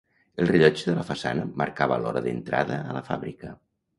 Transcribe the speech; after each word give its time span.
El 0.43 0.47
rellotge 0.51 0.85
de 0.89 0.95
la 0.99 1.03
façana 1.09 1.43
marcava 1.63 1.99
l'hora 2.05 2.25
d'entrada 2.27 2.79
a 2.95 2.99
la 2.99 3.07
fàbrica. 3.13 3.55